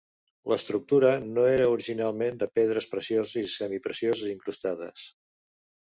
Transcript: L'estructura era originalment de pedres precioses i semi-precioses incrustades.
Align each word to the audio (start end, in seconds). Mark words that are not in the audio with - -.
L'estructura 0.51 1.11
era 1.49 1.67
originalment 1.73 2.41
de 2.45 2.49
pedres 2.61 2.89
precioses 2.97 3.37
i 3.43 3.55
semi-precioses 3.59 4.35
incrustades. 4.37 5.05